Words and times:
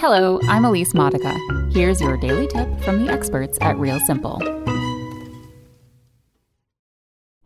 Hello, 0.00 0.38
I'm 0.44 0.64
Elise 0.64 0.94
Modica. 0.94 1.36
Here's 1.72 2.00
your 2.00 2.16
daily 2.16 2.46
tip 2.46 2.68
from 2.82 3.04
the 3.04 3.12
experts 3.12 3.58
at 3.60 3.76
Real 3.78 3.98
Simple. 3.98 4.38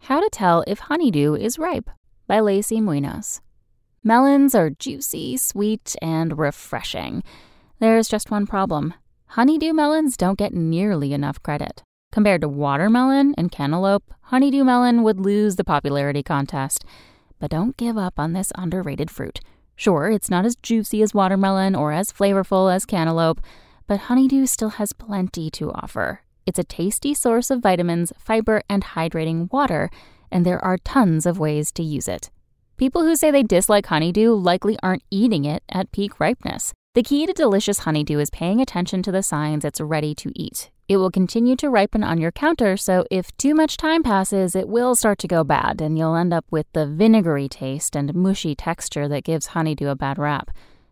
How 0.01 0.21
to 0.21 0.29
tell 0.31 0.63
if 0.67 0.81
honeydew 0.81 1.35
is 1.35 1.59
ripe 1.59 1.89
by 2.27 2.41
Lacey 2.41 2.79
Muinos. 2.79 3.41
Melons 4.05 4.55
are 4.55 4.69
juicy, 4.69 5.39
sweet, 5.39 5.97
and 6.03 6.39
refreshing. 6.39 7.23
There's 7.79 8.07
just 8.07 8.31
one 8.31 8.47
problem. 8.47 8.93
Honeydew 9.29 9.73
melons 9.73 10.19
don't 10.19 10.39
get 10.39 10.53
nearly 10.53 11.15
enough 11.15 11.43
credit. 11.43 11.83
Compared 12.13 12.43
to 12.43 12.51
watermelon 12.51 13.35
and 13.39 13.51
cantaloupe, 13.51 14.13
honeydew 14.25 14.63
melon 14.63 15.03
would 15.03 15.19
lose 15.19 15.57
the 15.57 15.65
popularity 15.65 16.23
contest. 16.23 16.85
But 17.39 17.51
don't 17.51 17.79
give 17.79 17.97
up 17.97 18.19
on 18.19 18.35
this 18.35 18.53
underrated 18.57 19.11
fruit. 19.11 19.41
Sure, 19.77 20.11
it's 20.11 20.31
not 20.31 20.45
as 20.45 20.57
juicy 20.57 21.03
as 21.03 21.15
watermelon 21.15 21.75
or 21.75 21.93
as 21.93 22.13
flavorful 22.13 22.73
as 22.73 22.87
cantaloupe, 22.87 23.41
but 23.87 24.01
honeydew 24.01 24.47
still 24.47 24.71
has 24.71 24.93
plenty 24.93 25.51
to 25.51 25.73
offer. 25.73 26.21
It's 26.47 26.59
a 26.59 26.65
tasty 26.65 27.15
source 27.15 27.51
of 27.51 27.61
vitamins, 27.61 28.13
fiber, 28.19 28.63
and 28.69 28.85
hydrating 28.85 29.51
water, 29.53 29.91
and 30.31 30.45
there 30.45 30.63
are 30.65 30.79
tons 30.79 31.27
of 31.27 31.39
ways 31.39 31.71
to 31.73 31.83
use 31.83 32.09
it. 32.09 32.31
People 32.77 33.03
who 33.03 33.15
say 33.17 33.31
they 33.31 33.43
dislike 33.43 33.87
honeydew 33.87 34.33
likely 34.35 34.77
aren't 34.83 35.05
eating 35.11 35.45
it 35.45 35.63
at 35.69 35.93
peak 35.93 36.19
ripeness. 36.19 36.73
The 36.95 37.03
key 37.03 37.25
to 37.25 37.33
delicious 37.33 37.79
honeydew 37.79 38.19
is 38.19 38.29
paying 38.29 38.61
attention 38.61 39.03
to 39.05 39.11
the 39.11 39.23
signs 39.23 39.65
it's 39.65 39.81
ready 39.81 40.15
to 40.17 40.31
eat. 40.35 40.71
It 40.89 40.99
will 40.99 41.11
continue 41.11 41.57
to 41.57 41.71
ripen 41.71 42.05
on 42.05 42.19
your 42.19 42.33
counter, 42.33 42.77
so 42.77 43.07
if 43.11 43.35
too 43.39 43.55
much 43.55 43.79
time 43.79 44.03
passes, 44.03 44.55
it 44.55 44.69
will 44.69 44.95
start 44.95 45.19
to 45.21 45.27
go 45.27 45.43
bad, 45.43 45.81
and 45.81 45.97
you'll 45.97 46.17
end 46.17 46.35
up 46.35 46.45
with 46.51 46.67
the 46.75 46.87
vinegary 46.87 47.49
taste 47.49 47.97
and 47.97 48.15
mushy 48.15 48.55
texture 48.55 49.09
that 49.09 49.25
gives 49.25 49.47
honeydew 49.47 49.89
a 49.89 49.97
bad 49.97 50.19
rap. 50.19 50.51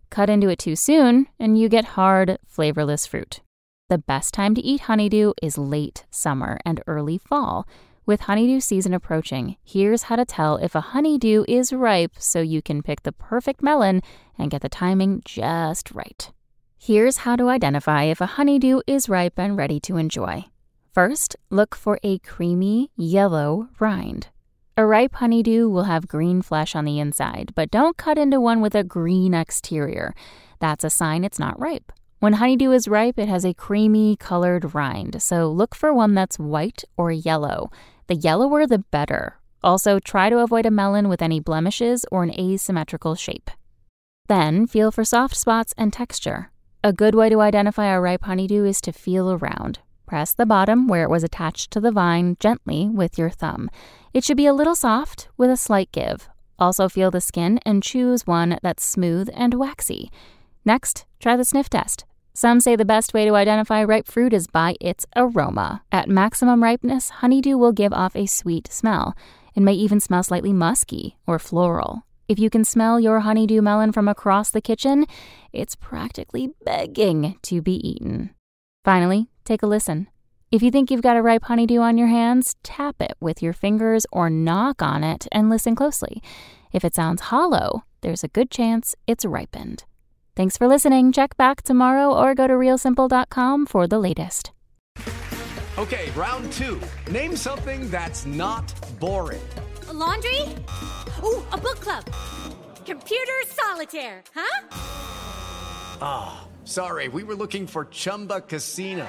Cut 0.08 0.30
into 0.30 0.48
it 0.48 0.58
too 0.58 0.74
soon, 0.74 1.26
and 1.38 1.58
you 1.58 1.68
get 1.68 1.84
hard, 1.84 2.38
flavorless 2.46 3.04
fruit. 3.04 3.42
The 3.90 3.98
best 3.98 4.32
time 4.32 4.54
to 4.54 4.62
eat 4.62 4.82
honeydew 4.82 5.34
is 5.42 5.58
late 5.58 6.06
summer 6.08 6.58
and 6.64 6.82
early 6.86 7.18
fall. 7.18 7.68
With 8.06 8.22
honeydew 8.22 8.60
season 8.60 8.94
approaching, 8.94 9.56
here's 9.62 10.04
how 10.04 10.16
to 10.16 10.24
tell 10.24 10.56
if 10.56 10.74
a 10.74 10.80
honeydew 10.80 11.44
is 11.46 11.72
ripe 11.72 12.14
so 12.18 12.40
you 12.40 12.62
can 12.62 12.82
pick 12.82 13.02
the 13.02 13.12
perfect 13.12 13.62
melon 13.62 14.02
and 14.38 14.50
get 14.50 14.62
the 14.62 14.68
timing 14.68 15.22
just 15.24 15.90
right. 15.90 16.30
Here's 16.78 17.18
how 17.18 17.36
to 17.36 17.50
identify 17.50 18.04
if 18.04 18.20
a 18.20 18.26
honeydew 18.26 18.80
is 18.86 19.10
ripe 19.10 19.38
and 19.38 19.56
ready 19.56 19.78
to 19.80 19.98
enjoy. 19.98 20.46
First, 20.94 21.36
look 21.50 21.76
for 21.76 22.00
a 22.02 22.18
creamy, 22.20 22.90
yellow 22.96 23.68
rind. 23.78 24.28
A 24.76 24.86
ripe 24.86 25.16
honeydew 25.16 25.68
will 25.68 25.84
have 25.84 26.08
green 26.08 26.40
flesh 26.40 26.74
on 26.74 26.86
the 26.86 26.98
inside, 26.98 27.52
but 27.54 27.70
don't 27.70 27.98
cut 27.98 28.16
into 28.16 28.40
one 28.40 28.62
with 28.62 28.74
a 28.74 28.82
green 28.82 29.34
exterior. 29.34 30.14
That's 30.58 30.84
a 30.84 30.90
sign 30.90 31.22
it's 31.22 31.38
not 31.38 31.60
ripe. 31.60 31.92
When 32.20 32.34
honeydew 32.34 32.70
is 32.72 32.86
ripe, 32.86 33.18
it 33.18 33.30
has 33.30 33.46
a 33.46 33.54
creamy 33.54 34.14
colored 34.14 34.74
rind, 34.74 35.22
so 35.22 35.50
look 35.50 35.74
for 35.74 35.94
one 35.94 36.14
that's 36.14 36.38
white 36.38 36.84
or 36.98 37.10
yellow. 37.10 37.70
The 38.08 38.14
yellower, 38.14 38.66
the 38.66 38.80
better. 38.80 39.38
Also, 39.64 39.98
try 39.98 40.28
to 40.28 40.40
avoid 40.40 40.66
a 40.66 40.70
melon 40.70 41.08
with 41.08 41.22
any 41.22 41.40
blemishes 41.40 42.04
or 42.12 42.22
an 42.22 42.38
asymmetrical 42.38 43.14
shape. 43.14 43.50
Then, 44.28 44.66
feel 44.66 44.90
for 44.90 45.02
soft 45.02 45.34
spots 45.34 45.72
and 45.78 45.94
texture. 45.94 46.50
A 46.84 46.92
good 46.92 47.14
way 47.14 47.30
to 47.30 47.40
identify 47.40 47.86
a 47.86 47.98
ripe 47.98 48.24
honeydew 48.24 48.66
is 48.66 48.82
to 48.82 48.92
feel 48.92 49.32
around. 49.32 49.78
Press 50.04 50.34
the 50.34 50.44
bottom 50.44 50.88
where 50.88 51.04
it 51.04 51.10
was 51.10 51.24
attached 51.24 51.70
to 51.70 51.80
the 51.80 51.90
vine 51.90 52.36
gently 52.38 52.86
with 52.86 53.16
your 53.16 53.30
thumb. 53.30 53.70
It 54.12 54.24
should 54.24 54.36
be 54.36 54.46
a 54.46 54.52
little 54.52 54.74
soft 54.74 55.28
with 55.38 55.48
a 55.48 55.56
slight 55.56 55.90
give. 55.90 56.28
Also, 56.58 56.86
feel 56.86 57.10
the 57.10 57.22
skin 57.22 57.60
and 57.64 57.82
choose 57.82 58.26
one 58.26 58.58
that's 58.62 58.84
smooth 58.84 59.30
and 59.32 59.54
waxy. 59.54 60.10
Next, 60.66 61.06
try 61.18 61.34
the 61.36 61.46
sniff 61.46 61.70
test. 61.70 62.04
Some 62.40 62.60
say 62.60 62.74
the 62.74 62.86
best 62.86 63.12
way 63.12 63.26
to 63.26 63.34
identify 63.34 63.84
ripe 63.84 64.06
fruit 64.06 64.32
is 64.32 64.46
by 64.46 64.74
its 64.80 65.04
aroma. 65.14 65.82
At 65.92 66.08
maximum 66.08 66.62
ripeness, 66.62 67.10
honeydew 67.20 67.58
will 67.58 67.72
give 67.72 67.92
off 67.92 68.16
a 68.16 68.24
sweet 68.24 68.72
smell. 68.72 69.14
It 69.54 69.60
may 69.60 69.74
even 69.74 70.00
smell 70.00 70.22
slightly 70.22 70.54
musky 70.54 71.18
or 71.26 71.38
floral. 71.38 72.06
If 72.28 72.38
you 72.38 72.48
can 72.48 72.64
smell 72.64 72.98
your 72.98 73.20
honeydew 73.20 73.60
melon 73.60 73.92
from 73.92 74.08
across 74.08 74.50
the 74.50 74.62
kitchen, 74.62 75.04
it's 75.52 75.76
practically 75.76 76.48
begging 76.64 77.38
to 77.42 77.60
be 77.60 77.74
eaten. 77.86 78.30
Finally, 78.86 79.28
take 79.44 79.62
a 79.62 79.66
listen. 79.66 80.06
If 80.50 80.62
you 80.62 80.70
think 80.70 80.90
you've 80.90 81.02
got 81.02 81.18
a 81.18 81.22
ripe 81.22 81.44
honeydew 81.44 81.80
on 81.80 81.98
your 81.98 82.08
hands, 82.08 82.56
tap 82.62 83.02
it 83.02 83.16
with 83.20 83.42
your 83.42 83.52
fingers 83.52 84.06
or 84.10 84.30
knock 84.30 84.80
on 84.80 85.04
it 85.04 85.28
and 85.30 85.50
listen 85.50 85.74
closely. 85.74 86.22
If 86.72 86.86
it 86.86 86.94
sounds 86.94 87.20
hollow, 87.20 87.84
there's 88.00 88.24
a 88.24 88.28
good 88.28 88.50
chance 88.50 88.96
it's 89.06 89.26
ripened. 89.26 89.84
Thanks 90.40 90.56
for 90.56 90.68
listening. 90.68 91.12
Check 91.12 91.36
back 91.36 91.60
tomorrow 91.60 92.14
or 92.14 92.34
go 92.34 92.46
to 92.46 92.54
realsimple.com 92.54 93.66
for 93.66 93.86
the 93.86 93.98
latest. 93.98 94.52
Okay, 95.76 96.10
round 96.12 96.50
two. 96.50 96.80
Name 97.10 97.36
something 97.36 97.90
that's 97.90 98.24
not 98.24 98.72
boring. 98.98 99.46
A 99.90 99.92
laundry? 99.92 100.40
Ooh, 101.22 101.44
a 101.52 101.58
book 101.58 101.80
club. 101.80 102.04
Computer 102.86 103.38
solitaire, 103.48 104.22
huh? 104.34 104.66
Ah, 106.00 106.40
oh, 106.40 106.48
sorry, 106.64 107.08
we 107.08 107.22
were 107.22 107.34
looking 107.34 107.66
for 107.66 107.84
Chumba 107.90 108.40
Casino. 108.40 109.06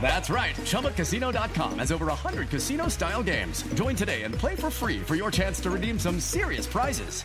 That's 0.00 0.30
right. 0.30 0.54
ChumbaCasino.com 0.56 1.78
has 1.78 1.92
over 1.92 2.06
100 2.06 2.50
casino 2.50 2.88
style 2.88 3.22
games. 3.22 3.62
Join 3.74 3.96
today 3.96 4.22
and 4.22 4.34
play 4.34 4.54
for 4.54 4.70
free 4.70 5.00
for 5.00 5.14
your 5.14 5.30
chance 5.30 5.60
to 5.60 5.70
redeem 5.70 5.98
some 5.98 6.20
serious 6.20 6.66
prizes. 6.66 7.24